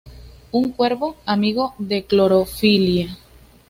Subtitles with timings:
[0.51, 3.15] Un cuervo, amigo de Clorofila.